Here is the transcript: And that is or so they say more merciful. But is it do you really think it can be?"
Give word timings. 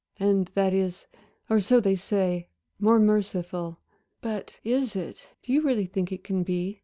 And 0.19 0.47
that 0.55 0.73
is 0.73 1.05
or 1.47 1.59
so 1.59 1.79
they 1.79 1.93
say 1.93 2.47
more 2.79 2.99
merciful. 2.99 3.77
But 4.19 4.55
is 4.63 4.95
it 4.95 5.27
do 5.43 5.53
you 5.53 5.61
really 5.61 5.85
think 5.85 6.11
it 6.11 6.23
can 6.23 6.41
be?" 6.41 6.79